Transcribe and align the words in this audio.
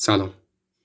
سلام. 0.00 0.32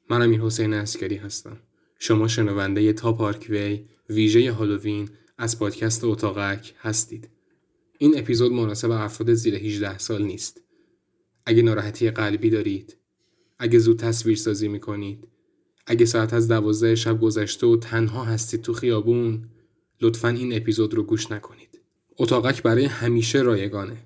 من 0.10 0.22
امیر 0.22 0.42
حسین 0.42 0.73
اسکری 0.73 1.15
هستم. 1.15 1.58
شما 2.00 2.27
شنونده 2.27 2.94
تا 2.94 3.13
پارک 3.13 3.45
وی 3.50 3.85
ویژه 4.10 4.52
هالووین 4.52 5.10
از 5.38 5.60
پادکست 5.60 6.04
اتاقک 6.04 6.74
هستید. 6.79 7.29
این 7.97 8.20
اپیزود 8.20 8.52
مناسب 8.52 8.91
افراد 8.91 9.34
زیر 9.34 9.55
18 9.55 9.97
سال 9.97 10.23
نیست. 10.23 10.62
اگه 11.46 11.62
ناراحتی 11.62 12.12
قلبی 12.12 12.49
دارید 12.49 12.97
اگه 13.60 13.79
زود 13.79 13.99
تصویر 13.99 14.38
سازی 14.38 14.68
می‌کنید 14.68 15.28
اگه 15.86 16.05
ساعت 16.05 16.34
از 16.34 16.48
دوازده 16.48 16.95
شب 16.95 17.21
گذشته 17.21 17.68
و 17.68 17.77
تنها 17.77 18.23
هستید 18.23 18.61
تو 18.61 18.73
خیابون 18.73 19.50
لطفا 20.02 20.27
این 20.27 20.55
اپیزود 20.55 20.93
رو 20.93 21.04
گوش 21.04 21.32
نکنید. 21.32 21.80
اتاقک 22.20 22.64
برای 22.64 22.86
همیشه 22.86 23.41
رایگانه. 23.41 23.98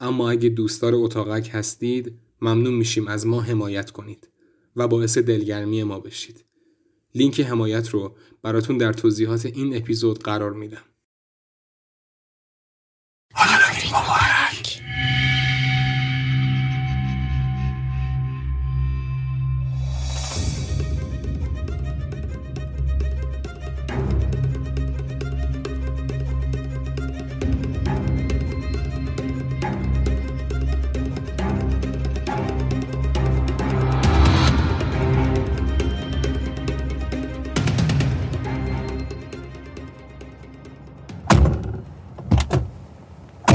اما 0.00 0.30
اگه 0.30 0.48
دوستدار 0.48 0.92
اتاقک 0.94 1.50
هستید 1.52 2.18
ممنون 2.42 2.74
میشیم 2.74 3.08
از 3.08 3.26
ما 3.26 3.40
حمایت 3.40 3.90
کنید. 3.90 4.29
و 4.76 4.88
باعث 4.88 5.18
دلگرمی 5.18 5.82
ما 5.82 6.00
بشید. 6.00 6.44
لینک 7.14 7.40
حمایت 7.40 7.88
رو 7.88 8.16
براتون 8.42 8.78
در 8.78 8.92
توضیحات 8.92 9.46
این 9.46 9.76
اپیزود 9.76 10.18
قرار 10.18 10.52
میدم. 10.52 10.82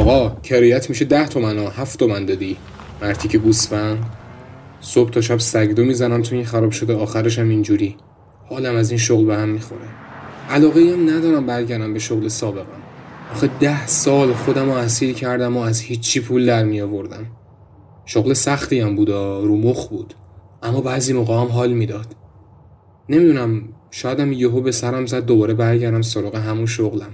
آقا 0.05 0.35
کریت 0.41 0.89
میشه 0.89 1.05
ده 1.05 1.27
تومن 1.27 1.57
ها 1.57 1.69
هفت 1.69 1.99
تومن 1.99 2.25
دادی. 2.25 2.57
مرتی 3.01 3.27
که 3.27 3.37
گوسفند 3.37 4.05
صبح 4.81 5.09
تا 5.09 5.21
شب 5.21 5.39
سگدو 5.39 5.83
می‌زنم 5.83 6.21
تو 6.21 6.35
این 6.35 6.45
خراب 6.45 6.71
شده 6.71 6.95
آخرش 6.95 7.39
هم 7.39 7.49
اینجوری. 7.49 7.95
حالم 8.49 8.75
از 8.75 8.89
این 8.89 8.99
شغل 8.99 9.25
به 9.25 9.35
هم 9.35 9.49
می‌خوره. 9.49 9.87
علاقه 10.49 10.81
هم 10.81 11.09
ندارم 11.09 11.45
برگردم 11.45 11.93
به 11.93 11.99
شغل 11.99 12.27
سابقم. 12.27 12.81
آخه 13.33 13.49
ده 13.59 13.87
سال 13.87 14.33
خودم 14.33 14.65
رو 14.65 14.71
اسیر 14.71 15.13
کردم 15.13 15.57
و 15.57 15.59
از 15.59 15.81
هیچی 15.81 16.19
پول 16.19 16.45
در 16.45 16.63
می 16.63 16.81
آوردم 16.81 17.25
شغل 18.05 18.33
سختی 18.33 18.79
هم 18.79 18.95
بود 18.95 19.09
رو 19.09 19.55
مخ 19.55 19.87
بود. 19.87 20.13
اما 20.63 20.81
بعضی 20.81 21.13
موقع 21.13 21.33
هم 21.33 21.47
حال 21.47 21.73
می‌داد. 21.73 22.15
نمی‌دونم 23.09 23.61
شایدم 23.91 24.31
یهو 24.31 24.61
به 24.61 24.71
سرم 24.71 25.05
زد 25.05 25.25
دوباره 25.25 25.53
برگردم 25.53 26.01
سراغ 26.01 26.35
همون 26.35 26.65
شغلم. 26.65 27.11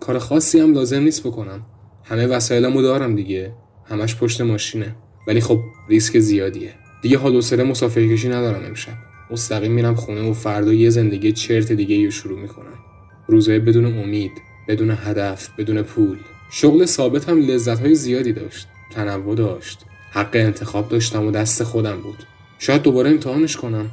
کار 0.00 0.18
خاصی 0.18 0.60
هم 0.60 0.74
لازم 0.74 1.02
نیست 1.02 1.26
بکنم. 1.26 1.66
همه 2.04 2.26
وسایلمو 2.26 2.82
دارم 2.82 3.16
دیگه. 3.16 3.52
همش 3.84 4.16
پشت 4.16 4.40
ماشینه. 4.40 4.96
ولی 5.26 5.40
خب 5.40 5.60
ریسک 5.88 6.18
زیادیه. 6.18 6.74
دیگه 7.02 7.18
حال 7.18 7.36
و 7.36 7.64
مسافرکشی 7.64 8.28
ندارم 8.28 8.64
امشب. 8.64 8.92
مستقیم 9.30 9.72
میرم 9.72 9.94
خونه 9.94 10.30
و 10.30 10.32
فردا 10.32 10.72
یه 10.72 10.90
زندگی 10.90 11.32
چرت 11.32 11.72
دیگه 11.72 12.04
رو 12.04 12.10
شروع 12.10 12.38
می‌کنم. 12.40 12.78
روزای 13.26 13.58
بدون 13.58 13.98
امید 13.98 14.32
بدون 14.68 14.90
هدف 14.90 15.48
بدون 15.58 15.82
پول. 15.82 16.18
شغل 16.50 16.84
ثابت 16.84 17.28
هم 17.28 17.40
لذت 17.40 17.80
های 17.80 17.94
زیادی 17.94 18.32
داشت. 18.32 18.68
تنوع 18.90 19.34
داشت. 19.34 19.84
حق 20.12 20.30
انتخاب 20.34 20.88
داشتم 20.88 21.26
و 21.26 21.30
دست 21.30 21.64
خودم 21.64 22.00
بود. 22.00 22.18
شاید 22.58 22.82
دوباره 22.82 23.10
امتحانش 23.10 23.56
کنم. 23.56 23.90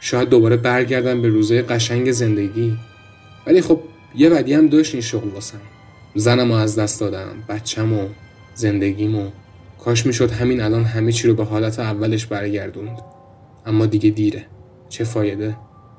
شاید 0.00 0.28
دوباره 0.28 0.56
برگردم 0.56 1.22
به 1.22 1.28
روزای 1.28 1.62
قشنگ 1.62 2.12
زندگی. 2.12 2.78
ولی 3.46 3.60
خب 3.60 3.80
یه 4.14 4.30
بدی 4.30 4.54
هم 4.54 4.68
داشت 4.68 4.94
این 4.94 5.02
شغل 5.02 5.28
واسم. 5.28 5.60
زنم 6.14 6.50
از 6.50 6.78
دست 6.78 7.00
دادم 7.00 7.34
بچم 7.48 7.92
و 7.92 8.06
زندگیم 8.54 9.18
و 9.18 9.30
کاش 9.78 10.06
می‌شد 10.06 10.30
همین 10.30 10.60
الان 10.60 10.84
همه 10.84 11.12
چی 11.12 11.28
رو 11.28 11.34
به 11.34 11.44
حالت 11.44 11.78
اولش 11.78 12.26
برگردوند. 12.26 12.98
اما 13.66 13.86
دیگه 13.86 14.10
دیره. 14.10 14.46
چه 14.88 15.04
فایده؟ 15.04 15.56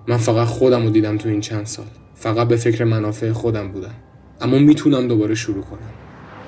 من 0.08 0.18
فقط 0.18 0.48
خودم 0.48 0.84
رو 0.84 0.90
دیدم 0.90 1.18
تو 1.18 1.30
این 1.30 1.42
چند 1.42 1.66
سال. 1.66 1.86
فقط 2.16 2.48
به 2.48 2.56
فکر 2.56 2.84
منافع 2.84 3.32
خودم 3.32 3.72
بودم. 3.72 3.96
اما 4.42 4.60
می‌تونم 4.60 5.08
دوباره 5.08 5.36
شروع 5.36 5.64
کنم. 5.64 5.90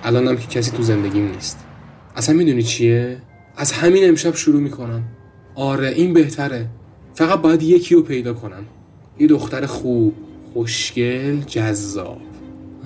الانم 0.04 0.38
که 0.38 0.48
کسی 0.48 0.72
تو 0.72 0.84
زندگیم 0.84 1.32
نیست. 1.32 1.66
اصلا 2.16 2.36
می‌دونی 2.36 2.64
چیه؟ 2.64 3.18
از 3.58 3.72
همین 3.72 4.10
امشب 4.10 4.36
شروع 4.36 4.62
می‌کنم. 4.62 5.04
آره 5.56 5.88
این 5.88 6.14
بهتره. 6.14 6.68
فقط 7.14 7.42
باید 7.42 7.64
یکی 7.64 7.96
رو 7.96 8.02
پیدا 8.02 8.34
کنم. 8.34 8.66
یه 9.20 9.28
دختر 9.28 9.66
خوب 9.66 10.14
خوشگل 10.54 11.42
جذاب. 11.42 12.22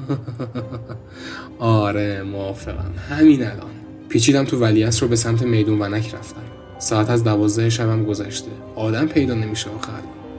آره 1.59 2.23
موافقم. 2.23 2.91
همین 3.09 3.44
الان. 3.44 3.69
پیچیدم 4.09 4.44
تو 4.44 4.59
ولیعصر 4.59 5.01
رو 5.01 5.07
به 5.07 5.16
سمت 5.16 5.41
میدون 5.44 5.79
ونک 5.79 6.16
رفتم. 6.16 6.41
ساعت 6.79 7.09
از 7.09 7.23
دوازده 7.23 7.69
شبم 7.69 8.06
گذشته. 8.06 8.51
آدم 8.75 9.07
پیدا 9.07 9.34
نمیشه 9.34 9.69
آخر. 9.69 9.91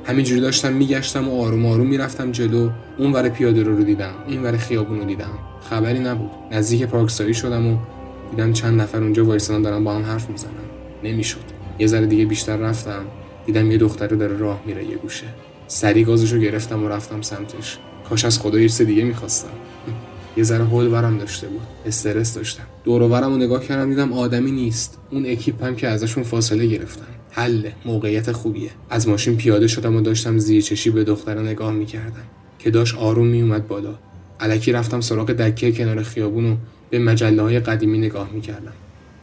همینجوری 0.05 0.41
داشتم 0.41 0.73
میگشتم 0.73 1.29
و 1.29 1.43
آروم 1.43 1.67
آروم 1.67 1.87
می‌رفتم 1.87 2.33
جلو. 2.33 2.71
اون 2.99 3.13
ور 3.13 3.29
پیاده 3.29 3.63
رو 3.63 3.77
رو 3.77 3.85
دیدم. 3.85 4.13
این 4.29 4.43
ور 4.43 4.57
خیابون 4.57 4.99
رو 4.99 5.05
دیدم. 5.05 5.39
خبری 5.71 5.99
نبود. 5.99 6.31
نزدیک 6.53 6.83
پارکسایی 6.83 7.35
شدم 7.35 7.67
و 7.67 7.79
دیدم 8.31 8.53
چند 8.53 8.81
نفر 8.81 8.99
اونجا 8.99 9.25
وایسادن 9.25 9.63
دارن 9.63 9.85
با 9.85 9.95
هم 9.95 10.03
حرف 10.03 10.31
می‌زنن. 10.31 10.51
نمی‌شد. 11.05 11.45
یه 11.79 11.87
ذره 11.87 12.07
دیگه 12.07 12.25
بیشتر 12.25 12.57
رفتم. 12.57 13.03
دیدم 13.47 13.71
یه 13.71 13.79
دختره 13.79 14.17
داره 14.17 14.37
راه 14.37 14.61
میره 14.67 14.85
یه 14.85 14.97
گوشه. 14.97 15.27
سری 15.67 16.05
گازشو 16.05 16.39
گرفتم 16.39 16.85
و 16.85 16.89
رفتم 16.89 17.23
سمتش. 17.23 17.79
کاش 18.11 18.25
از 18.25 18.39
خدا 18.39 18.61
یه 18.61 18.69
دیگه 18.69 19.05
می‌خواستم. 19.05 19.49
یه 20.37 20.45
ذره 20.45 20.65
هول 20.65 20.87
ورم 20.87 21.19
داشته 21.19 21.47
بود. 21.47 21.63
استرس 21.87 22.35
داشتم. 22.35 22.65
دور 22.85 23.21
رو 23.21 23.37
نگاه 23.37 23.65
کردم 23.65 23.91
دیدم 23.91 24.13
آدمی 24.13 24.51
نیست. 24.51 24.99
اون 25.11 25.27
اکیپ 25.27 25.77
که 25.77 25.89
ازشون 25.89 26.25
فاصله 26.25 26.67
گرفتم 26.67 27.07
حل 27.31 27.71
موقعیت 27.85 28.33
خوبیه. 28.33 28.71
از 28.91 29.09
ماشین 29.09 29.37
پیاده 29.37 29.67
شدم 29.67 29.97
و 29.97 30.01
داشتم 30.01 30.39
زیر 30.39 30.63
چشی 30.63 30.91
به 30.91 31.05
دختره 31.05 31.43
نگاه 31.43 31.73
می‌کردم. 31.73 32.25
که 32.59 32.71
داشت 32.71 32.97
آروم 32.97 33.27
میومد 33.27 33.69
بالا. 33.69 33.95
علکی 34.41 34.73
رفتم 34.73 35.01
سراغ 35.01 35.31
دکه 35.31 35.73
کنار 35.73 36.03
خیابون 36.03 36.53
و 36.53 36.57
به 36.91 36.99
مجله 36.99 37.43
های 37.43 37.61
قدیمی 37.61 37.99
نگاه 37.99 38.31
می‌کردم. 38.33 38.73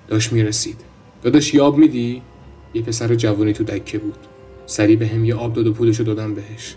داشت 0.08 0.34
می‌رسید. 0.34 0.78
داداش 1.24 1.54
یاب 1.54 1.78
میدی؟ 1.78 2.22
یه 2.74 2.82
پسر 2.82 3.16
جوانی 3.16 3.54
تو 3.54 3.64
دکه 3.64 3.98
بود. 3.98 4.18
سری 4.66 4.96
به 4.96 5.08
هم 5.08 5.26
یه 5.26 5.36
آب 5.36 5.54
داد 5.54 5.68
و 5.68 5.74
پولشو 5.74 6.04
دادم 6.04 6.36
بهش. 6.36 6.76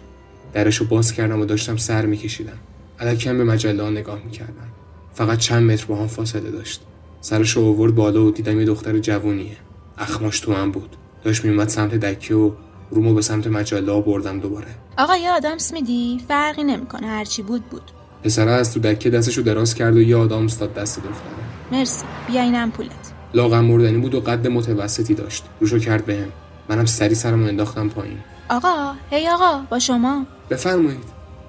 درشو 0.53 0.85
باز 0.85 1.13
کردم 1.13 1.41
و 1.41 1.45
داشتم 1.45 1.77
سر 1.77 2.07
میکشیدم. 2.07 2.59
علکم 3.01 3.39
به 3.39 3.45
مجله 3.45 3.83
ها 3.83 3.91
نگاه 3.91 4.19
می‌کردم. 4.25 4.69
فقط 5.15 5.39
چند 5.39 5.71
متر 5.71 5.87
با 5.87 5.97
هم 5.97 6.07
فاصله 6.07 6.51
داشت. 6.51 6.81
سرش 7.21 7.51
رو 7.51 7.65
آورد 7.65 7.95
بالا 7.95 8.25
و 8.25 8.31
دیدم 8.31 8.61
یه 8.61 8.67
دختر 8.67 8.99
جوونیه. 8.99 9.57
اخماش 9.99 10.41
تو 10.41 10.53
من 10.53 10.73
بود. 10.73 10.97
داشت 11.25 11.45
میومد 11.45 11.69
سمت 11.69 11.95
دکه 11.95 12.35
و 12.35 12.53
رومو 12.91 13.15
به 13.15 13.23
سمت 13.23 13.47
مجله 13.47 13.93
ها 13.93 14.01
بردم 14.01 14.41
دوباره. 14.41 14.67
آقا 14.99 15.17
یه 15.17 15.31
آدامس 15.31 15.73
میدی 15.73 16.21
فرقی 16.29 16.65
نمی‌کنه. 16.65 17.07
هرچی 17.07 17.43
بود 17.43 17.65
بود. 17.65 17.83
پسره 18.25 18.51
از 18.51 18.75
تو 18.75 18.81
دکه 18.81 19.11
دستشو 19.11 19.43
دراز 19.43 19.75
کرد 19.75 19.97
و 19.97 20.03
یه 20.03 20.17
آدامس 20.17 20.59
داد 20.59 20.75
دست 20.75 20.99
دختره. 20.99 21.45
مرسی. 21.73 22.05
بیا 22.27 22.43
اینم 22.43 22.71
پولت. 22.71 23.13
لاغم 23.35 23.65
مردنی 23.65 23.99
بود 23.99 24.15
و 24.15 24.21
قد 24.21 24.47
متوسطی 24.47 25.15
داشت. 25.15 25.45
روشو 25.61 25.79
کرد 25.79 26.07
بهم. 26.07 26.29
منم 26.69 26.85
سری 26.85 27.15
سرمو 27.15 27.47
انداختم 27.47 27.89
پایین. 27.89 28.19
آقا 28.51 28.95
هی 29.11 29.29
آقا 29.29 29.63
با 29.71 29.79
شما. 29.79 30.27
بفرمایید. 30.51 31.05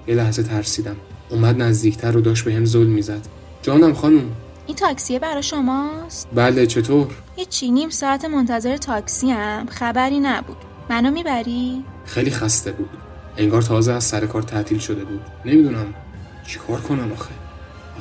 یه 0.06 0.14
لحظه 0.14 0.42
ترسیدم. 0.42 0.96
اومد 1.30 1.62
نزدیکتر 1.62 2.16
و 2.16 2.20
داشت 2.20 2.44
به 2.44 2.54
هم 2.54 2.64
ظلم 2.64 2.90
می‌زد. 2.90 3.20
جانم 3.62 3.94
خانم. 3.94 4.32
این 4.66 4.76
تاکسیه 4.76 5.18
برا 5.18 5.40
شماست؟ 5.40 6.28
بله 6.34 6.66
چطور؟ 6.66 7.06
هیچی 7.36 7.70
نیم 7.70 7.90
ساعت 7.90 8.24
منتظر 8.24 8.76
تاکسی 8.76 9.30
هم 9.30 9.66
خبری 9.66 10.20
نبود. 10.20 10.56
منو 10.90 11.10
می‌بری؟ 11.10 11.84
خیلی 12.04 12.30
خسته 12.30 12.72
بود. 12.72 12.88
انگار 13.36 13.62
تازه 13.62 13.92
از 13.92 14.04
سر 14.04 14.26
کار 14.26 14.42
تعطیل 14.42 14.78
شده 14.78 15.04
بود. 15.04 15.20
نمی‌دونم 15.44 15.94
چیکار 16.46 16.80
کنم 16.80 17.12
آخه. 17.12 17.30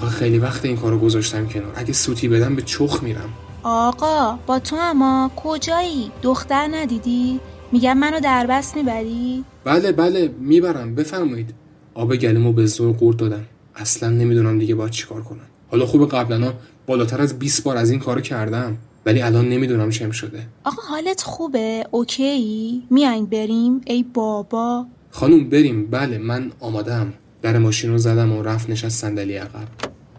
آخه 0.02 0.10
خیلی 0.10 0.40
وقت 0.40 0.66
این 0.66 0.78
کارو 0.78 1.00
گذاشتم 1.00 1.48
کنار. 1.48 1.74
اگه 1.76 1.94
سوتی 1.94 2.28
بدم 2.28 2.56
به 2.56 2.62
چخ 2.62 3.04
میرم. 3.04 3.30
آقا 3.64 4.40
با 4.48 4.60
تو 4.60 4.76
اما 4.76 5.32
کجایی؟ 5.36 6.12
دختر 6.22 6.68
ندیدی؟ 6.72 7.40
میگم 7.72 7.98
منو 7.98 8.20
دربست 8.20 8.76
می‌بری؟ 8.78 9.44
بله 9.64 9.92
بله 9.92 10.32
می‌برم. 10.40 10.96
بفرمایید. 10.96 11.54
آب 11.94 12.16
گلمو 12.16 12.54
به 12.54 12.66
زور 12.66 12.94
قورت 12.98 13.18
دادم. 13.18 13.46
اصلا 13.76 14.10
نمی‌دونم 14.10 14.60
دیگه 14.60 14.76
باید 14.76 14.92
چیکار 14.92 15.22
کنم. 15.22 15.48
حالا 15.72 15.86
خوب 15.86 16.10
قبلا 16.10 16.54
بالاتر 16.88 17.22
از 17.22 17.40
20 17.40 17.64
بار 17.64 17.78
از 17.78 17.92
این 17.92 18.00
کارو 18.00 18.22
کردم 18.22 18.78
ولی 19.06 19.22
الان 19.22 19.50
نمی‌دونم 19.50 19.90
چم 19.90 20.12
شده. 20.12 20.48
آقا 20.64 20.82
حالت 20.90 21.22
خوبه؟ 21.22 21.86
اوکی؟ 21.92 22.84
میاین 22.90 23.26
بریم؟ 23.26 23.82
ای 23.86 24.06
بابا. 24.14 24.86
خانوم 25.12 25.50
بریم. 25.50 25.86
بله 25.86 26.18
من 26.18 26.52
آمادم. 26.60 27.14
در 27.42 27.58
ماشین 27.58 27.92
رو 27.92 27.98
زدم 27.98 28.32
و 28.32 28.44
رفت 28.44 28.70
نشست 28.70 29.02
صندلی 29.02 29.36
عقب. 29.36 29.68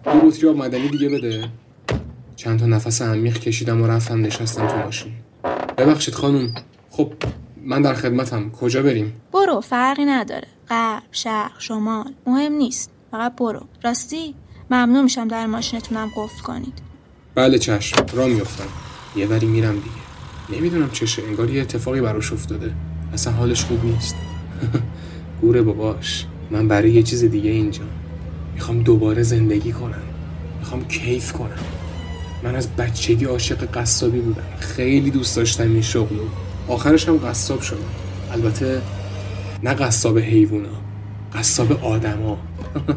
دو 0.04 0.28
بطری 0.28 0.48
آب 0.48 0.56
مدنی 0.56 0.88
دیگه 0.88 1.08
بده. 1.08 1.48
چند 2.36 2.60
تا 2.60 2.66
نفس 2.66 3.02
عمیق 3.02 3.38
کشیدم 3.38 3.82
و 3.82 3.86
رفتم 3.86 4.20
نشستم 4.20 4.66
تو 4.66 4.76
ماشین. 4.76 5.12
ببخشید 5.78 6.14
خانوم 6.14 6.54
خب 6.90 7.12
من 7.64 7.82
در 7.82 7.94
خدمتم. 7.94 8.50
کجا 8.50 8.82
بریم؟ 8.82 9.12
برو 9.32 9.60
فرقی 9.60 10.04
نداره. 10.04 10.48
غرب 10.68 11.02
شرق 11.12 11.52
شمال 11.58 12.12
مهم 12.26 12.52
نیست. 12.52 12.90
فقط 13.10 13.36
برو. 13.36 13.60
راستی؟ 13.84 14.34
ممنون 14.70 15.04
میشم 15.04 15.28
در 15.28 15.46
ماشینتونم 15.46 16.10
قفل 16.16 16.42
کنید. 16.42 16.78
بله 17.34 17.58
چشم. 17.58 18.06
را 18.12 18.26
میفتم 18.26 18.68
یه 19.16 19.26
وری 19.26 19.46
میرم 19.46 19.74
دیگه. 19.74 20.60
نمی‌دونم 20.60 20.90
چشه. 20.90 21.22
انگار 21.22 21.50
یه 21.50 21.62
اتفاقی 21.62 22.00
براش 22.00 22.32
افتاده. 22.32 22.72
اصلا 23.12 23.32
حالش 23.32 23.64
خوب 23.64 23.84
نیست. 23.84 24.14
گوره 25.40 25.62
باباش. 25.62 26.26
من 26.50 26.68
برای 26.68 26.90
یه 26.90 27.02
چیز 27.02 27.24
دیگه 27.24 27.50
اینجا. 27.50 27.82
می‌خوام 28.54 28.82
دوباره 28.82 29.22
زندگی 29.22 29.72
کنم. 29.72 30.02
می‌خوام 30.58 30.88
کیف 30.88 31.32
کنم. 31.32 31.58
من 32.42 32.56
از 32.56 32.68
بچگی 32.76 33.24
عاشق 33.24 33.64
قصابی 33.78 34.20
بودم. 34.20 34.42
خیلی 34.58 35.10
دوست 35.10 35.36
داشتم 35.36 35.72
این 35.72 35.82
شغلو. 35.82 36.24
آخرش 36.70 37.08
هم 37.08 37.16
قصاب 37.16 37.60
شدم 37.60 37.78
البته 38.32 38.82
نه 39.62 39.74
قصاب 39.74 40.18
حیوونا 40.18 40.68
قصاب 41.34 41.84
آدما. 41.84 42.38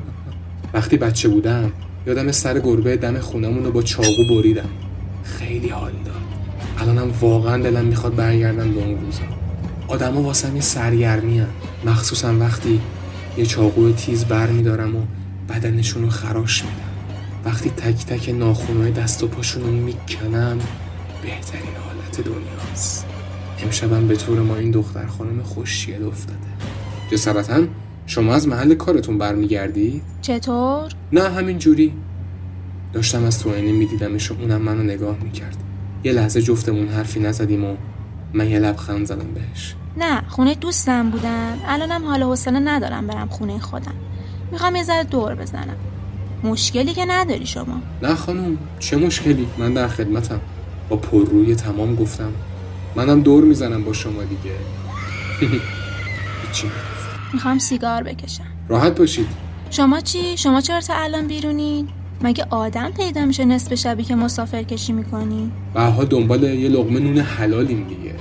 وقتی 0.73 0.97
بچه 0.97 1.29
بودم 1.29 1.71
یادم 2.07 2.31
سر 2.31 2.59
گربه 2.59 2.97
دم 2.97 3.19
خونمون 3.19 3.63
رو 3.63 3.71
با 3.71 3.81
چاقو 3.81 4.27
بریدم. 4.29 4.69
خیلی 5.23 5.69
حال 5.69 5.91
داد. 5.91 6.15
الانم 6.77 7.13
واقعا 7.21 7.63
دلم 7.63 7.85
می‌خواد 7.85 8.15
برگردم 8.15 8.71
به 8.71 8.79
اون 8.79 9.01
روزا. 9.01 9.21
آدما 9.87 10.21
واسه 10.21 10.47
این 10.47 10.61
سرگرمی 10.61 11.39
هم. 11.39 11.47
مخصوصا 11.85 12.37
وقتی 12.39 12.81
یه 13.37 13.45
چاقو 13.45 13.91
تیز 13.91 14.25
بر 14.25 14.47
میدارم 14.47 14.95
و 14.95 15.01
بدنشون 15.49 16.03
رو 16.03 16.09
خراش 16.09 16.63
میدم. 16.63 16.77
وقتی 17.45 17.69
تک 17.69 18.05
تک 18.05 18.29
ناخونهای 18.29 18.91
دست 18.91 19.23
و 19.23 19.27
پاشون 19.27 19.63
رو 19.63 19.71
می‌کنم 19.71 20.59
بهترین 21.21 21.75
حالت 21.85 22.21
دنیاست. 22.21 23.12
امشبم 23.63 24.07
به 24.07 24.15
طور 24.15 24.39
ما 24.39 24.55
این 24.55 24.71
دختر 24.71 25.05
خانم 25.05 25.43
خوشیل 25.43 26.03
افتاده. 26.03 26.39
جسارتا 27.11 27.63
شما 28.05 28.33
از 28.33 28.47
محل 28.47 28.73
کارتون 28.73 29.17
برمیگردید؟ 29.17 30.01
چطور؟ 30.21 30.91
نه 31.13 31.29
همین 31.29 31.57
جوری. 31.57 31.93
داشتم 32.93 33.23
از 33.23 33.39
تو 33.39 33.49
آینه 33.49 33.71
میدیدمش 33.71 34.31
و 34.31 34.35
اونم 34.41 34.61
منو 34.61 34.83
نگاه 34.83 35.17
می‌کرد. 35.23 35.57
یه 36.03 36.11
لحظه 36.11 36.41
جفتمون 36.41 36.87
حرفی 36.87 37.19
نزدیم 37.19 37.63
و 37.63 37.75
من 38.33 38.49
یه 38.49 38.59
لبخند 38.59 39.05
زدم 39.05 39.33
بهش. 39.33 39.75
نه 39.97 40.21
خونه 40.27 40.55
دوستم 40.55 41.09
بودم 41.09 41.57
الانم 41.67 42.05
حال 42.05 42.23
حوصله 42.23 42.59
ندارم 42.59 43.07
برم 43.07 43.27
خونه 43.27 43.59
خودم. 43.59 43.95
می‌خوام 44.51 44.75
یه 44.75 44.83
ذره 44.83 45.03
دور 45.03 45.35
بزنم. 45.35 45.77
مشکلی 46.43 46.93
که 46.93 47.05
نداری 47.05 47.45
شما. 47.45 47.81
نه 48.01 48.15
خانم 48.15 48.57
چه 48.79 48.97
مشکلی؟ 48.97 49.47
من 49.57 49.73
در 49.73 49.87
خدمتم. 49.87 50.39
با 50.89 50.97
پرروی 50.97 51.55
تمام 51.55 51.95
گفتم. 51.95 52.31
منم 52.95 53.21
دور 53.21 53.43
می‌زنم 53.43 53.83
با 53.83 53.93
شما 53.93 54.23
دیگه. 54.23 54.55
هیچی. 56.47 56.67
می‌خوام 57.33 57.59
سیگار 57.59 58.03
بکشم. 58.03 58.43
راحت 58.67 58.99
باشید. 58.99 59.27
شما 59.69 59.99
چی؟ 59.99 60.37
شما 60.37 60.61
چرا 60.61 60.81
تا 60.81 60.93
الان 60.93 61.27
بیرونید؟ 61.27 61.89
مگه 62.21 62.45
آدم 62.49 62.91
پیدا 62.91 63.25
میشه 63.25 63.45
نصف 63.45 63.75
شبی 63.75 64.03
که 64.03 64.15
مسافر 64.15 64.63
کشی 64.63 64.93
می‌کنی؟ 64.93 65.51
به 65.73 66.05
دنبال 66.05 66.43
یه 66.43 66.69
لغمه 66.69 66.99
نون 66.99 67.17
حلالیم 67.17 67.87
دیگه. 67.87 68.15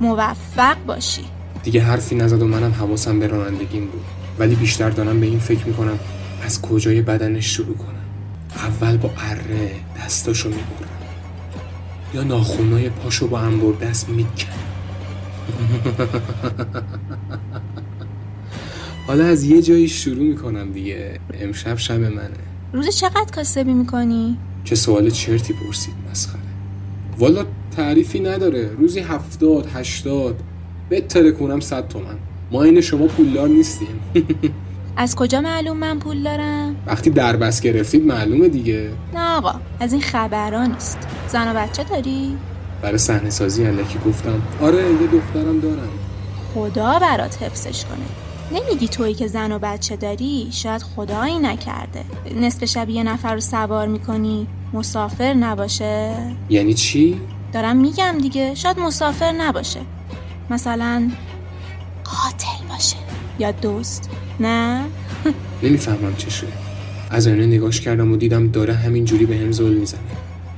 موفق 0.00 0.76
باشی. 0.86 1.22
دیگه 1.62 1.82
حرفی 1.82 2.14
نزد 2.14 2.42
و 2.42 2.46
منم 2.46 2.72
حواسم 2.72 3.20
به 3.20 3.26
رانندگیم 3.26 3.86
بود. 3.86 4.04
ولی 4.38 4.54
بیشتر 4.54 4.90
دارم 4.90 5.20
به 5.20 5.26
این 5.26 5.38
فکر 5.38 5.64
می‌کنم 5.66 5.98
از 6.42 6.62
کجای 6.62 7.02
بدنش 7.02 7.46
شروع 7.56 7.76
کنم. 7.76 8.04
اول 8.56 8.96
با 8.96 9.10
اره 9.18 9.70
دستاشو 9.98 10.48
می‌برم. 10.48 10.87
یا 12.14 12.22
ناخونای 12.24 12.88
پاشو 12.90 13.28
با 13.28 13.38
انبر 13.38 13.86
دست 13.86 14.08
می‌کنم 14.08 14.52
حالا 19.06 19.24
از 19.24 19.44
یه 19.44 19.62
جایی 19.62 19.88
شروع 19.88 20.24
می‌کنم 20.24 20.72
دیگه. 20.72 21.20
امشب 21.34 21.76
شب 21.76 22.00
منه. 22.00 22.30
روز 22.72 22.96
چقدر 22.96 23.26
کاسبی 23.34 23.72
می‌کنی؟ 23.72 24.38
چه 24.64 24.74
سوال 24.74 25.10
چرتی 25.10 25.52
پرسید 25.52 25.94
مسخره. 26.10 26.40
والا 27.18 27.44
تعریفی 27.76 28.20
نداره. 28.20 28.70
روزی 28.78 29.00
هفتاد 29.00 29.66
هشتاد. 29.74 30.40
بهتره 30.88 31.32
کنم 31.32 31.60
صد 31.60 31.88
تومن. 31.88 32.16
ما 32.52 32.62
این 32.62 32.80
شما 32.80 33.06
پولدار 33.06 33.48
نیستیم. 33.48 34.00
از 35.00 35.16
کجا 35.16 35.40
معلوم 35.40 35.76
من 35.76 35.98
پول 35.98 36.22
دارم؟ 36.22 36.76
وقتی 36.86 37.10
دربست 37.10 37.62
گرفتید 37.62 38.06
معلومه 38.06 38.48
دیگه. 38.48 38.90
نه 39.14 39.36
آقا 39.36 39.54
از 39.80 39.92
این 39.92 40.02
خبرها 40.02 40.66
نیست. 40.66 40.98
زن 41.28 41.50
و 41.50 41.54
بچه 41.54 41.84
داری؟ 41.84 42.36
برای 42.82 42.98
صحنه 42.98 43.30
سازی 43.30 43.64
علکی 43.64 43.98
گفتم. 44.06 44.42
آره 44.60 44.84
یه 44.84 45.06
دخترم 45.06 45.60
دارم. 45.60 45.88
خدا 46.54 46.98
برات 46.98 47.42
حفظش 47.42 47.84
کنه. 47.84 48.60
نمیگی 48.60 48.88
تویی 48.88 49.14
که 49.14 49.26
زن 49.26 49.52
و 49.52 49.58
بچه 49.58 49.96
داری؟ 49.96 50.48
شاید 50.50 50.82
خدایی 50.82 51.38
نکرده. 51.38 52.04
نصف 52.40 52.64
شب 52.64 52.88
یه 52.88 53.02
نفر 53.02 53.34
رو 53.34 53.40
سوار 53.40 53.88
می‌کنی 53.88 54.46
مسافر 54.72 55.34
نباشه. 55.34 56.14
یعنی 56.48 56.74
چی؟ 56.74 57.20
دارم 57.52 57.76
میگم 57.76 58.14
دیگه 58.22 58.54
شاید 58.54 58.78
مسافر 58.78 59.32
نباشه. 59.32 59.80
مثلا 60.50 61.10
قاتل 62.04 62.68
باشه. 62.68 62.96
یا 63.38 63.50
دوست. 63.50 64.10
نه. 64.40 64.84
نمی‌فهمم 65.62 66.16
چشه 66.16 66.46
از 67.10 67.26
آینه 67.26 67.46
نگاش 67.46 67.80
کردم 67.80 68.12
و 68.12 68.16
دیدم 68.16 68.48
داره 68.48 68.74
همین 68.74 69.04
جوری 69.04 69.26
به 69.26 69.36
هم 69.36 69.52
زل 69.52 69.74
می‌زنه. 69.74 70.00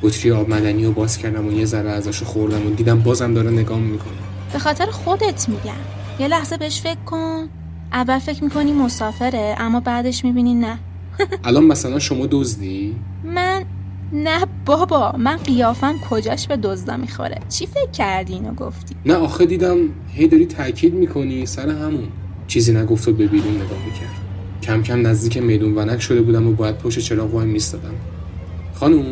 بطری 0.02 0.30
آب 0.30 0.50
مدنی 0.50 0.84
رو 0.84 0.92
باز 0.92 1.18
کردم 1.18 1.48
و 1.48 1.52
یه 1.52 1.64
ذره 1.64 1.90
ازشو 1.90 2.24
خوردم 2.24 2.66
و 2.66 2.70
دیدم 2.70 3.00
بازم 3.00 3.34
داره 3.34 3.50
نگام 3.50 3.82
می‌کنه. 3.82 4.12
به 4.52 4.58
خاطر 4.58 4.86
خودت 4.86 5.48
میگم. 5.48 5.80
یه 6.18 6.28
لحظه 6.28 6.56
بهش 6.56 6.80
فکر 6.80 7.04
کن. 7.06 7.48
اول 7.92 8.18
فکر 8.18 8.44
می‌کنی 8.44 8.72
مسافره 8.72 9.54
اما 9.58 9.80
بعدش 9.80 10.24
می‌بینی 10.24 10.54
نه. 10.54 10.78
الان 11.44 11.64
مثلا 11.64 11.98
شما 11.98 12.26
دزدی؟ 12.30 12.96
من 13.24 13.64
نه 14.12 14.46
بابا 14.66 15.12
من 15.18 15.36
قیافم 15.36 15.94
کجاش 16.10 16.46
به 16.46 16.56
دزدا 16.56 16.96
می‌خوره؟ 16.96 17.38
چی 17.48 17.66
فکر 17.66 17.90
کردی 17.90 18.32
اینو 18.32 18.54
گفتی؟ 18.54 18.94
نه 19.06 19.14
آخه 19.14 19.46
دیدم 19.46 19.76
هی 20.12 20.28
داری 20.28 20.46
تاکید 20.46 20.94
می‌کنی 20.94 21.46
سر 21.46 21.68
همون. 21.68 22.08
چیزی 22.50 22.72
نگفت 22.72 23.08
و 23.08 23.12
به 23.12 23.26
بیرون 23.26 23.54
نگاه 23.54 23.78
می‌کرد. 23.86 24.14
کم 24.62 24.82
کم 24.82 25.06
نزدیک 25.06 25.36
میدون 25.38 25.74
ونک 25.74 26.00
شده 26.00 26.22
بودم 26.22 26.46
و 26.46 26.52
باید 26.52 26.78
پشت 26.78 26.98
چراغ 26.98 27.34
وای 27.34 27.46
میستادم. 27.46 27.94
خانوم 28.74 29.04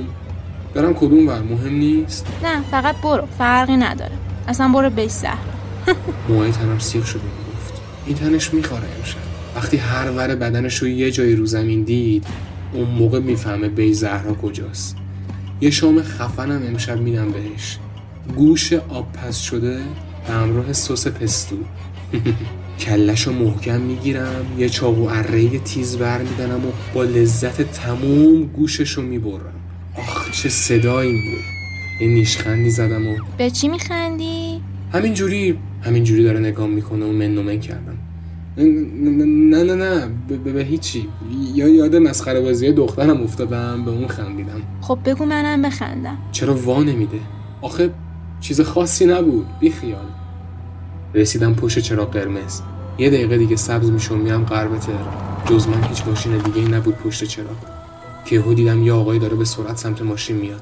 برم 0.74 0.94
کدوم 0.94 1.28
ور؟ 1.28 1.42
مهم 1.42 1.74
نیست؟ 1.74 2.26
نه 2.44 2.62
فقط 2.70 2.96
برو. 2.96 3.26
فرقی 3.38 3.76
نداره. 3.76 4.12
اصلا 4.48 4.68
برو 4.68 4.90
بیش 4.90 5.10
زهر 5.10 5.38
موهای 6.28 6.52
تنم 6.52 6.78
سیخ 6.78 7.06
شده 7.06 7.20
گفت 7.20 7.82
این 8.06 8.16
تنش 8.16 8.54
می‌خوره 8.54 8.82
امشب. 8.98 9.18
وقتی 9.56 9.76
هر 9.76 10.10
ور 10.10 10.34
بدنش 10.34 10.76
رو 10.76 10.88
یه 10.88 11.10
جایی 11.10 11.36
رو 11.36 11.46
زمین 11.46 11.82
دید 11.82 12.26
اون 12.72 12.88
موقع 12.88 13.20
می‌فهمه 13.20 13.68
بی 13.68 13.92
زهرا 13.92 14.34
کجاست. 14.34 14.96
یه 15.60 15.70
شام 15.70 16.02
خفنم 16.02 16.62
امشب 16.66 17.00
میدم 17.00 17.30
بهش. 17.30 17.78
گوش 18.36 18.72
آب 18.72 19.12
پس 19.12 19.38
شده 19.38 19.80
به 20.26 20.32
همراه 20.32 20.72
سس 20.72 21.06
پستو. 21.06 21.56
کلش 22.78 23.26
رو 23.26 23.32
محکم 23.32 23.80
می‌گیرم 23.80 24.46
یه 24.58 24.68
چاقو 24.68 25.08
اره 25.08 25.58
تیز 25.58 25.96
بر 25.96 26.22
میدنم 26.22 26.66
و 26.66 26.70
با 26.94 27.04
لذت 27.04 27.62
تموم 27.62 28.42
گوشش 28.42 28.90
رو 28.90 29.02
می‌برم. 29.02 29.54
آخ 29.96 30.30
چه 30.30 30.48
صدایی 30.48 31.12
بود. 31.12 31.44
یه 32.00 32.14
نیشخندی 32.14 32.70
زدم 32.70 33.06
و 33.06 33.14
به 33.38 33.50
چی 33.50 33.68
میخندی؟ 33.68 34.60
همینجوری 34.92 35.58
همینجوری 35.82 36.24
داره 36.24 36.38
نگاه 36.38 36.66
می‌کنه 36.66 37.04
و 37.04 37.12
من 37.12 37.26
من 37.26 37.60
کردم. 37.60 37.98
نه 38.56 39.62
نه 39.62 39.74
نه 39.74 40.08
به, 40.28 40.52
به 40.52 40.64
هیچی. 40.64 41.08
یا 41.54 41.68
یاد 41.68 41.96
مسخره 41.96 42.40
بازی 42.40 42.72
دخترم 42.72 43.22
افتادم 43.22 43.84
به 43.84 43.90
اون 43.90 44.08
خندیدم. 44.08 44.62
خب 44.80 44.98
بگو 45.04 45.24
منم 45.24 45.62
بخندم. 45.62 46.18
چرا 46.32 46.54
وا 46.54 46.82
نمیده؟ 46.82 47.18
آخه 47.62 47.90
چیز 48.40 48.60
خاصی 48.60 49.06
نبود. 49.06 49.46
بی 49.60 49.70
خیال 49.70 50.06
رسیدم 51.14 51.54
پشت 51.54 51.78
چراغ 51.78 52.10
قرمز. 52.10 52.60
یه 52.98 53.10
دقیقه 53.10 53.38
دیگه 53.38 53.56
سبز 53.56 53.90
میشم 53.90 54.18
میرم 54.18 54.44
غرب 54.44 54.78
تهران. 54.78 55.14
جز 55.50 55.68
من 55.68 55.84
هیچ 55.84 56.02
ماشین 56.06 56.38
دیگه 56.38 56.60
ای 56.60 56.68
نبود 56.68 56.94
پشت 56.94 57.24
چراغ. 57.24 57.56
که 58.24 58.38
دیدم 58.38 58.82
یه 58.82 58.92
آقایی 58.92 59.20
داره 59.20 59.36
به 59.36 59.44
سرعت 59.44 59.76
سمت 59.76 60.02
ماشین 60.02 60.36
میاد. 60.36 60.60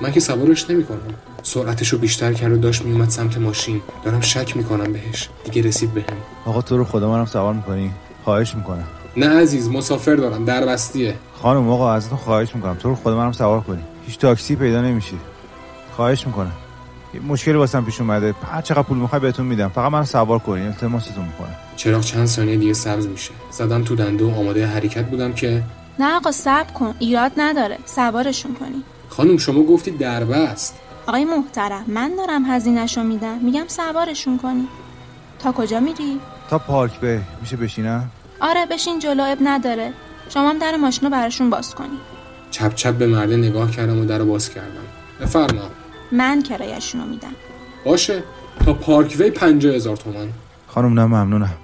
من 0.00 0.12
که 0.12 0.20
سوارش 0.20 0.70
نمی‌کنم. 0.70 0.98
سرعتش 1.42 1.88
رو 1.88 1.98
بیشتر 1.98 2.32
کرد 2.32 2.52
و 2.52 2.56
داشت 2.56 2.84
میومد 2.84 3.08
سمت 3.08 3.38
ماشین. 3.38 3.80
دارم 4.04 4.20
شک 4.20 4.56
می‌کنم 4.56 4.92
بهش. 4.92 5.28
دیگه 5.44 5.68
رسید 5.68 5.94
بهم 5.94 6.16
آقا 6.46 6.62
تو 6.62 6.76
رو 6.76 6.84
خدا 6.84 7.10
منم 7.10 7.26
سوار 7.26 7.54
می‌کنی؟ 7.54 7.90
خواهش 8.24 8.54
می‌کنم. 8.54 8.84
نه 9.16 9.28
عزیز 9.28 9.70
مسافر 9.70 10.14
دارم. 10.14 10.44
در 10.44 10.66
بستیه 10.66 11.14
خانم 11.42 11.70
آقا 11.70 11.92
ازتون 11.92 12.18
خواهش 12.18 12.54
می‌کنم. 12.54 12.74
تو 12.74 12.88
رو 12.88 12.94
خدا 12.94 13.16
منم 13.16 13.32
سوار 13.32 13.60
کنی. 13.60 13.82
هیچ 14.06 14.18
تاکسی 14.18 14.56
پیدا 14.56 14.82
نمیشه 14.82 15.14
خواهش 15.96 16.26
می‌کنم. 16.26 16.52
مشکلی 17.20 17.54
واسم 17.54 17.84
پیش 17.84 18.00
اومده. 18.00 18.34
هر 18.52 18.60
چقدر 18.60 18.82
پول 18.82 18.98
می‌خوای 18.98 19.20
بهتون 19.20 19.46
میدم. 19.46 19.68
فقط 19.68 19.92
من 19.92 20.04
سوار 20.04 20.38
کنین 20.38 20.66
التماستون 20.66 21.24
می‌کنم. 21.24 21.56
چراغ 21.76 22.00
چند 22.00 22.26
ثانیه 22.26 22.56
دیگه 22.56 22.72
سبز 22.72 23.06
میشه. 23.06 23.30
زدم 23.50 23.84
تو 23.84 23.94
دنده 23.94 24.24
و 24.24 24.30
آماده 24.30 24.66
حرکت 24.66 25.04
بودم 25.04 25.32
که 25.32 25.62
نه 25.98 26.16
آقا 26.16 26.32
صبر 26.32 26.72
کن. 26.72 26.94
ایراد 26.98 27.32
نداره. 27.36 27.78
سوارشون 27.84 28.54
کنی 28.54 28.82
خانم 29.08 29.36
شما 29.36 29.62
گفتی 29.62 29.90
دربست 29.90 30.78
آقای 31.06 31.24
محترم 31.24 31.84
من 31.86 32.12
دارم 32.16 32.44
هزینهشو 32.44 33.02
میدم. 33.02 33.38
میگم 33.38 33.64
سوارشون 33.68 34.38
کنی 34.38 34.68
تا 35.38 35.52
کجا 35.52 35.80
میری؟ 35.80 36.20
تا 36.50 36.58
پارک 36.58 37.00
به. 37.00 37.20
میشه 37.40 37.56
بشینم؟ 37.56 38.10
آره 38.40 38.66
بشین 38.66 38.98
جلو 38.98 39.22
اب 39.22 39.38
نداره. 39.40 39.92
شما 40.28 40.50
هم 40.50 40.58
در 40.58 40.76
ماشین 40.76 41.04
رو 41.04 41.10
براشون 41.10 41.50
باز 41.50 41.74
کنی 41.74 41.98
چپ 42.50 42.74
چپ 42.74 42.94
به 42.94 43.06
مرده 43.06 43.36
نگاه 43.36 43.70
کردم 43.70 44.00
و 44.00 44.04
در 44.04 44.18
رو 44.18 44.24
باز 44.26 44.50
کردم. 44.50 44.84
بفرما. 45.20 45.62
من 46.12 46.42
کرایشون 46.42 47.00
رو 47.00 47.06
میدم. 47.06 47.32
باشه. 47.84 48.22
تا 48.66 48.72
پارک 48.72 49.16
وی 49.18 49.30
پنجاه 49.30 49.74
هزار 49.74 49.96
تومن 49.96 50.28
خانم 50.66 51.00
نه 51.00 51.06
ممنونم. 51.06 51.54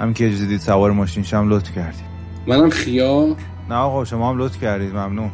همین 0.00 0.14
که 0.14 0.26
اجازه 0.26 0.46
دید 0.46 0.60
سوار 0.60 0.90
ماشین 0.90 1.22
شم 1.22 1.48
لطف 1.48 1.74
کردید. 1.74 2.04
منم 2.46 2.70
خیار. 2.70 3.36
نه 3.70 3.74
آقا 3.74 4.04
شما 4.04 4.30
هم 4.30 4.38
لطف 4.38 4.60
کردید 4.60 4.90
ممنون. 4.90 5.30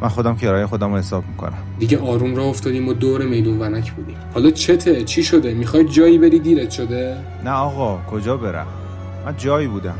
من 0.00 0.08
خودم 0.08 0.36
کرایه 0.36 0.66
خودم 0.66 0.92
رو 0.92 0.98
حساب 0.98 1.24
می‌کنم. 1.28 1.58
دیگه 1.78 1.98
آروم 1.98 2.36
راه 2.36 2.46
افتادیم 2.46 2.88
و 2.88 2.92
دور 2.92 3.22
میدون 3.22 3.58
ونک 3.58 3.92
بودیم. 3.92 4.16
حالا 4.34 4.50
چته؟ 4.50 5.04
چی 5.04 5.22
شده؟ 5.22 5.54
می‌خوای 5.54 5.84
جایی 5.84 6.18
بری 6.18 6.38
دیرت 6.38 6.70
شده؟ 6.70 7.16
نه 7.44 7.50
آقا 7.50 7.98
کجا 8.10 8.36
برم؟ 8.36 8.66
من 9.26 9.36
جایی 9.36 9.66
بودم. 9.66 9.98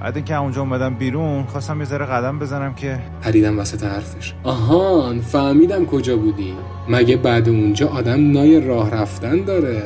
بعد 0.00 0.16
اینکه 0.16 0.36
اونجا 0.36 0.60
اومدم 0.60 0.94
بیرون 0.94 1.44
خواستم 1.44 1.78
یه 1.78 1.84
ذره 1.84 2.06
قدم 2.06 2.38
بزنم 2.38 2.74
که 2.74 2.98
پریدم 3.22 3.58
وسط 3.58 3.84
حرفش. 3.84 4.34
آهان 4.44 5.20
فهمیدم 5.20 5.86
کجا 5.86 6.16
بودی. 6.16 6.54
مگه 6.88 7.16
بعد 7.16 7.48
اونجا 7.48 7.88
آدم 7.88 8.32
نای 8.32 8.60
راه 8.60 8.90
رفتن 8.90 9.44
داره؟ 9.44 9.82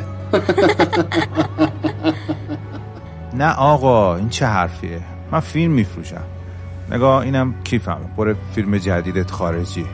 نه 3.34 3.52
آقا 3.52 4.16
این 4.16 4.28
چه 4.28 4.46
حرفیه؟ 4.46 5.00
من 5.32 5.40
فیلم 5.40 5.72
میفروشم. 5.72 6.22
نگاه 6.90 7.22
اینم 7.22 7.54
کیفم 7.64 8.00
پر 8.16 8.34
فیلم 8.54 8.78
جدیدت 8.78 9.30
خارجی. 9.30 9.86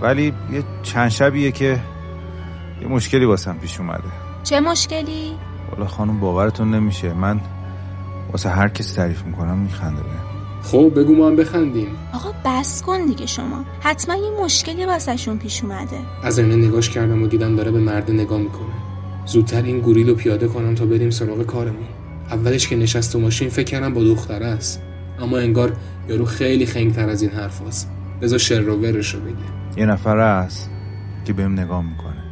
ولی 0.00 0.34
یه 0.52 0.64
چند 0.82 1.08
شبیه 1.08 1.52
که 1.52 1.78
یه 2.82 2.88
مشکلی 2.88 3.24
واسم 3.24 3.56
پیش 3.58 3.80
اومده. 3.80 4.08
چه 4.42 4.60
مشکلی؟ 4.60 5.32
والا 5.70 5.86
خانم 5.86 6.20
باورتون 6.20 6.74
نمیشه. 6.74 7.12
من 7.12 7.40
واسه 8.32 8.48
هر 8.48 8.68
کسی 8.68 8.96
تعریف 8.96 9.24
می‌کنم 9.24 9.58
میخنده 9.58 10.02
به 10.02 10.08
خب 10.62 10.92
بگو 10.96 11.14
ما 11.14 11.26
هم 11.26 11.36
بخندیم. 11.36 11.88
آقا 12.12 12.32
بس 12.44 12.82
کن 12.82 13.06
دیگه 13.06 13.26
شما. 13.26 13.64
حتما 13.80 14.16
یه 14.16 14.44
مشکلی 14.44 14.86
واسهشون 14.86 15.38
پیش 15.38 15.64
اومده. 15.64 15.96
از 16.24 16.38
اینه 16.38 16.56
نگاش 16.56 16.90
کردم 16.90 17.22
و 17.22 17.26
دیدم 17.26 17.56
داره 17.56 17.70
به 17.70 17.78
مرد 17.78 18.10
نگاه 18.10 18.38
می‌کنه. 18.38 18.74
زودتر 19.26 19.62
این 19.62 19.80
گوریل 19.80 20.08
رو 20.08 20.14
پیاده 20.14 20.48
کنم 20.48 20.74
تا 20.74 20.86
بریم 20.86 21.10
سراغ 21.10 21.42
کارمون. 21.42 21.86
اولش 22.30 22.68
که 22.68 22.76
نشست 22.76 23.12
تو 23.12 23.20
ماشین 23.20 23.48
فکر 23.48 23.64
کردم 23.64 23.94
با 23.94 24.04
دختره 24.04 24.46
است. 24.46 24.82
اما 25.20 25.38
انگار 25.38 25.72
یارو 26.08 26.24
خیلی 26.24 26.66
خنگتر 26.66 27.08
از 27.08 27.22
این 27.22 27.30
حرف 27.30 27.62
هست 27.66 27.90
بذار 28.22 28.38
شر 28.38 28.60
رو 28.60 28.76
ورش 28.76 29.14
رو 29.14 29.20
بگه. 29.20 29.80
یه 29.80 29.86
نفر 29.86 30.42
هست 30.42 30.70
که 31.24 31.32
بهم 31.32 31.52
نگاه 31.52 31.82
می‌کنه. 31.82 32.24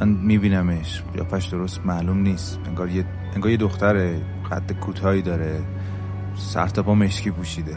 من 0.00 0.08
میبینمش. 0.08 1.02
قیافش 1.14 1.46
درست 1.46 1.80
معلوم 1.84 2.18
نیست. 2.18 2.58
انگار 2.66 2.90
یه 2.90 3.04
انگار 3.34 3.50
یه 3.50 3.56
دختره. 3.56 4.20
قد 4.52 4.72
کوتاهی 4.72 5.22
داره. 5.22 5.60
سر 6.36 6.68
تا 6.68 6.82
پا 6.82 6.94
مشکی 6.94 7.30
پوشیده. 7.30 7.76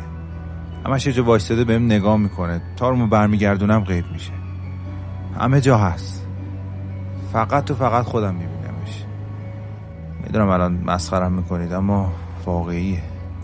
همش 0.85 1.07
یه 1.07 1.13
جا 1.13 1.23
وایستاده 1.23 1.63
بهم 1.63 1.85
نگاه 1.85 2.17
می‌کنه. 2.17 2.61
تارمو 2.75 3.07
برمیگردونم 3.07 3.79
غیب 3.79 4.05
میشه. 4.13 4.31
همه 5.39 5.61
جا 5.61 5.77
هست. 5.77 6.25
فقط 7.33 7.71
و 7.71 7.75
فقط 7.75 8.05
خودم 8.05 8.33
میبینمش. 8.33 9.05
می‌دونم 10.23 10.49
الان 10.49 10.83
مسخرم 10.85 11.33
می‌کنید 11.33 11.73
اما 11.73 12.13
واقعیه. 12.45 13.01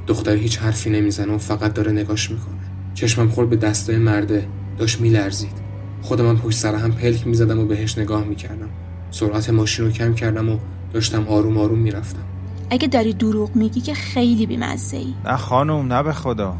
دختر 0.07 0.35
هیچ 0.35 0.59
حرفی 0.59 0.89
نمی‌زنه 0.89 1.33
و 1.33 1.37
فقط 1.37 1.73
داره 1.73 1.91
نگاش 1.91 2.31
می‌کنه. 2.31 2.55
چشمم 2.93 3.29
خورد 3.29 3.49
به 3.49 3.55
دستای 3.55 3.97
مرده. 3.97 4.47
داشت 4.77 5.01
میلرزید. 5.01 5.67
خودم 6.01 6.37
پشت 6.37 6.57
سر 6.57 6.75
هم 6.75 6.91
پلک 6.91 7.27
می‌زدم 7.27 7.59
و 7.59 7.65
بهش 7.65 7.97
نگاه 7.97 8.23
می‌کردم. 8.23 8.69
سرعت 9.11 9.49
ماشین 9.49 9.85
رو 9.85 9.91
کم 9.91 10.13
کردم 10.13 10.49
و 10.49 10.57
داشتم 10.93 11.27
آروم 11.27 11.57
آروم 11.57 11.79
می‌رفتم. 11.79 12.23
اگه 12.69 12.87
داری 12.87 13.13
دروغ 13.13 13.55
میگی 13.55 13.81
که 13.81 13.93
خیلی 13.93 14.45
بیمزه 14.45 14.97
ای 14.97 15.13
نه 15.25 15.37
خانم 15.37 15.93
نه 15.93 16.03
به 16.03 16.13
خدا. 16.13 16.55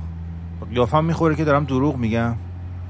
قیافم 0.74 1.06
می‌خوره 1.06 1.36
که 1.36 1.46
دارم 1.46 1.64
دروغ 1.64 1.98
میگم. 1.98 2.36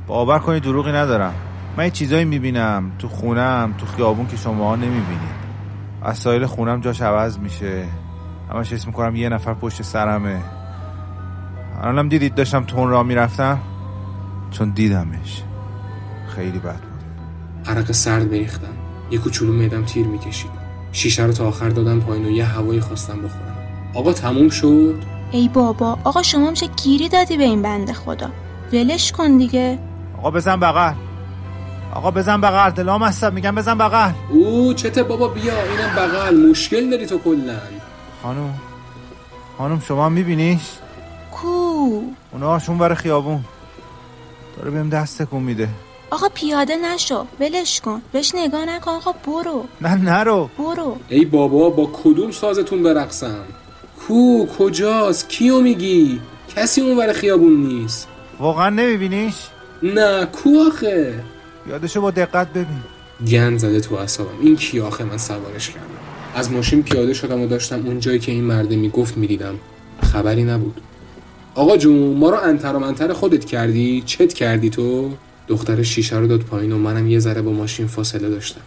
باور 0.08 0.40
کنید 0.40 0.64
دروغی 0.64 0.92
ندارم. 0.92 1.34
من 1.78 1.84
یه 1.84 1.90
چیزایی 1.90 2.26
می‌بینم 2.26 2.92
تو 3.00 3.08
خونم 3.08 3.74
تو 3.78 3.86
خیابون 3.86 4.28
که 4.28 4.38
شما 4.38 4.76
نمی‌بینید. 4.76 5.38
وسایل 6.02 6.46
خونم 6.46 6.82
جاش 6.82 7.02
عوض 7.02 7.40
میشه. 7.40 7.86
همش 8.52 8.74
اسم 8.74 8.88
می‌کنم 8.88 9.16
یه 9.16 9.30
نفر 9.30 9.54
پشت 9.54 9.82
سرمه. 9.82 10.42
الانم 11.82 12.10
دیدید 12.10 12.36
داشتم 12.36 12.64
تون 12.64 12.90
را 12.90 13.04
می‌رفتم؟ 13.04 13.60
چون 14.52 14.70
دیدمش. 14.70 15.44
خیلی 16.28 16.60
بد 16.60 16.82
بود. 16.82 17.04
عرق 17.68 17.92
سرد 17.92 18.32
میریختم. 18.32 18.74
یه 19.12 19.20
کوچولو 19.20 19.54
میدم 19.54 19.84
تیر 19.84 20.08
می‌کشید. 20.08 20.67
شیشه 20.92 21.24
رو 21.24 21.34
تا 21.34 21.48
آخر 21.48 21.70
دادم 21.70 22.00
پایین 22.00 22.26
و 22.26 22.32
یه 22.32 22.46
هوایی 22.46 22.80
خواستم 22.80 23.22
بخورم. 23.22 23.58
آقا 23.94 24.14
تموم 24.14 24.50
شد؟ 24.50 25.04
ای 25.32 25.48
بابا 25.48 25.98
آقا 26.04 26.24
شما 26.24 26.54
چه 26.54 26.68
گیری 26.84 27.10
دادی 27.10 27.38
به 27.38 27.44
این 27.44 27.62
بنده 27.62 27.94
خدا؟ 27.94 28.30
ولش 28.74 29.12
کن 29.12 29.38
دیگه. 29.38 29.80
آقا 30.18 30.32
بزن 30.32 30.60
بغل. 30.60 30.94
آقا 31.94 32.12
بزن 32.12 32.42
بغل 32.42 32.70
دلام 32.70 33.04
هستم. 33.04 33.34
میگم 33.34 33.56
بزن 33.56 33.78
بغل. 33.78 34.12
او 34.30 34.74
چته 34.74 35.04
بابا 35.04 35.28
بیا 35.28 35.54
اینم 35.64 35.96
بغل. 35.96 36.50
مشکل 36.50 36.90
داری 36.90 37.06
تو 37.06 37.18
کلا. 37.18 37.58
خانم 38.24 38.54
خانم 39.58 39.80
شما 39.80 40.10
میبینیش؟ 40.10 40.62
کو؟ 41.32 41.48
اونا 42.32 42.50
هاشون 42.50 42.78
بر 42.78 42.94
خیابون. 42.94 43.46
داره 44.58 44.72
بهم 44.72 44.90
دست 44.90 45.22
تکون 45.22 45.44
میده. 45.44 45.70
آقا 46.12 46.28
پیاده 46.34 46.76
نشو 46.76 47.26
ولش 47.40 47.82
کن. 47.82 48.02
بهش 48.12 48.32
نگاه 48.36 48.66
نکن. 48.66 48.92
آقا 48.92 49.12
برو. 49.12 49.66
نه 49.82 49.96
نرو. 49.96 50.50
برو. 50.58 50.98
ای 51.10 51.26
بابا 51.26 51.70
با 51.70 51.92
کدوم 52.04 52.32
سازتون 52.32 52.84
برقصم؟ 52.84 53.46
کو 54.08 54.46
کجاست؟ 54.46 55.30
کیو 55.30 55.62
میگی؟ 55.62 56.20
کسی 56.56 56.82
اونور 56.82 57.14
خیابون 57.14 57.68
نیست. 57.68 58.08
واقعا 58.40 58.70
نمیبینیش 58.70 59.36
نه 59.84 60.26
کو 60.26 60.50
آخه؟ 60.68 61.24
یادشو 61.70 62.02
با 62.02 62.12
دقت 62.12 62.54
ببین. 62.54 62.84
گند 63.28 63.60
زده 63.60 63.80
تو 63.80 63.96
اعصابم. 63.96 64.40
این 64.42 64.56
کی 64.56 64.80
آخه؟ 64.80 65.04
من 65.04 65.18
سوارش 65.18 65.70
کردم. 65.70 65.82
از 66.36 66.52
ماشین 66.52 66.84
پیاده 66.84 67.14
شدم 67.14 67.42
و 67.42 67.48
داشتم 67.48 67.86
اون 67.86 68.00
جایی 68.00 68.20
که 68.20 68.32
این 68.32 68.44
مرده 68.44 68.76
می‌گفت 68.76 69.18
می‌دیدم. 69.18 69.56
خبری 70.04 70.44
نبود. 70.44 70.82
آقا 71.56 71.78
جون 71.78 72.18
ما 72.18 72.30
رو 72.30 72.38
انتر 72.44 72.76
و 72.76 72.80
منتر 72.80 73.14
خودت 73.14 73.46
کردی؟ 73.46 74.04
چت 74.06 74.34
کردی 74.34 74.70
تو؟ 74.70 75.12
دختر 75.48 75.84
شیشه 75.84 76.18
رو 76.18 76.28
داد 76.28 76.42
پایین 76.42 76.72
و 76.72 76.78
منم 76.78 77.08
یه 77.08 77.20
ذره 77.20 77.42
با 77.42 77.52
ماشین 77.52 77.88
فاصله 77.88 78.30
داشتم. 78.30 78.62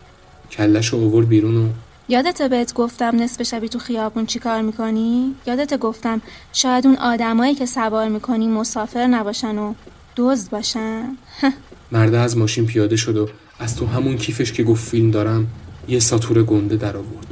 کلش 0.51 0.89
رو 0.89 0.99
اوورد 0.99 1.29
بیرون 1.29 1.57
و 1.57 1.69
یادت 2.09 2.43
بهت 2.43 2.75
گفتم 2.75 3.23
نصف 3.23 3.43
شبی 3.43 3.69
تو 3.69 3.79
خیابون 3.79 4.27
چی 4.27 4.39
کار 4.39 4.63
می‌کنی؟ 4.63 5.35
یادت 5.47 5.79
گفتم 5.79 6.21
شاید 6.53 6.87
اون 6.87 6.97
آدمایی 6.97 7.55
که 7.55 7.67
سوار 7.67 8.09
می‌کنی 8.09 8.49
مسافر 8.49 9.07
نباشن 9.07 9.59
و 9.59 9.75
دزد 10.17 10.51
باشن. 10.51 11.17
مرده 11.93 12.19
از 12.19 12.37
ماشین 12.37 12.67
پیاده 12.67 12.97
شد 12.97 13.17
و 13.17 13.29
از 13.59 13.77
تو 13.77 13.87
همون 13.87 14.17
کیفش 14.17 14.53
که 14.53 14.65
گفت 14.65 14.89
فیلم 14.89 15.11
دارم 15.11 15.47
یه 15.89 15.99
ساتور 15.99 16.43
گنده 16.43 16.77
در 16.77 16.97
آورد. 16.97 17.27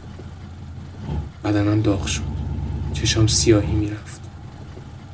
بدنم 1.44 1.82
داغ 1.82 2.06
شد. 2.06 2.22
چشام 2.92 3.26
سیاهی 3.26 3.72
می‌رفت. 3.72 4.20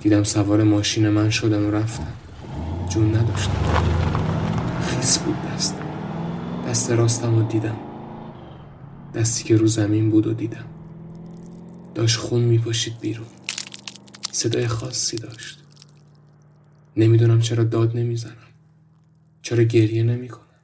دیدم 0.01 0.23
سوار 0.23 0.63
ماشین 0.63 1.09
من 1.09 1.31
شدن 1.31 1.63
و 1.63 1.71
رفتن 1.71 2.13
جون 2.89 3.17
نداشتم. 3.17 4.24
خیس 5.05 5.19
بود 5.19 5.37
دست. 5.43 5.75
دست 6.67 6.91
راستم 6.91 7.37
رو 7.37 7.49
دیدم. 7.49 7.77
دستی 9.15 9.45
که 9.45 9.57
رو 9.57 9.67
زمین 9.67 10.11
بود 10.11 10.27
و 10.27 10.35
دیدم. 10.35 10.65
داشت 11.95 12.17
خون 12.17 12.43
میپاشید 12.43 13.01
بیرون. 13.01 13.27
صدای 14.33 14.67
خاصی 14.67 15.17
داشت. 15.17 15.59
نمی‌دونم 16.97 17.41
چرا 17.41 17.65
داد 17.65 17.97
نمی‌زنم. 17.97 18.49
چرا 19.43 19.63
گریه 19.63 20.03
نمی‌کنم. 20.03 20.61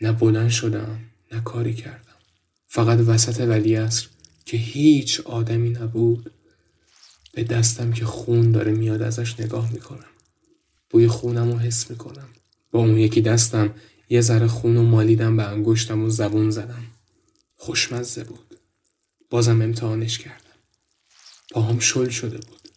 نه 0.00 0.12
بلند 0.12 0.50
شدم 0.50 0.98
نه 1.32 1.40
کاری 1.40 1.74
کردم. 1.74 2.18
فقط 2.66 2.98
وسط 2.98 3.40
ولی 3.40 3.76
اصر 3.76 4.06
که 4.44 4.56
هیچ 4.56 5.20
آدمی 5.20 5.70
نبود 5.70 6.32
به 7.34 7.44
دستم 7.44 7.92
که 7.92 8.04
خون 8.04 8.52
داره 8.52 8.72
میاد 8.72 9.02
ازش 9.02 9.40
نگاه 9.40 9.72
می‌کنم. 9.72 10.10
بوی 10.90 11.08
خونم 11.08 11.52
رو 11.52 11.58
حس 11.58 11.90
می‌کنم. 11.90 12.28
با 12.74 12.80
اون 12.80 12.98
یکی 12.98 13.20
دستم 13.20 13.74
یه 14.08 14.20
ذره 14.20 14.46
خون 14.46 14.76
و 14.76 14.82
مالیدم 14.82 15.36
به 15.36 15.42
انگشتم 15.42 16.02
و 16.02 16.10
زبون 16.10 16.50
زدم. 16.50 16.84
خوشمزه 17.56 18.24
بود. 18.24 18.58
بازم 19.30 19.62
امتحانش 19.62 20.18
کردم. 20.18 20.58
پاهام 21.50 21.78
شل 21.78 22.08
شده 22.08 22.38
بود. 22.38 22.68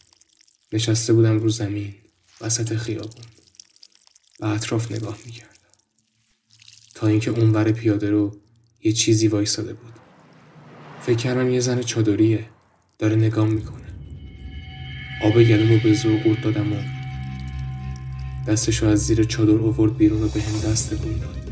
نشسته 0.73 1.13
بودم 1.13 1.39
رو 1.39 1.49
زمین 1.49 1.95
وسط 2.41 2.75
خیابون. 2.75 3.25
به 4.39 4.47
اطراف 4.47 4.91
نگاه 4.91 5.17
می‌کردم. 5.25 5.51
تا 6.95 7.07
اینکه 7.07 7.31
اونور 7.31 7.71
پیاده 7.71 8.09
رو 8.09 8.37
یه 8.83 8.91
چیزی 8.91 9.27
وایساده 9.27 9.73
بود. 9.73 9.93
فکر 11.01 11.17
کردم 11.17 11.49
یه 11.49 11.59
زن 11.59 11.81
چادریه. 11.81 12.49
داره 12.99 13.15
نگاه 13.15 13.47
می‌کنه. 13.47 13.93
آب 15.23 15.43
گلوم 15.43 15.73
رو 15.73 15.79
به 15.79 15.93
زور 15.93 16.37
دادم 16.43 16.73
و 16.73 16.96
دستشو 18.47 18.85
از 18.87 19.05
زیر 19.05 19.23
چادر 19.23 19.51
اوورد 19.51 19.97
بیرون 19.97 20.23
و 20.23 20.27
به 20.27 20.41
هم 20.41 20.71
دست 20.71 20.95
بون 20.95 21.17
داد. 21.17 21.46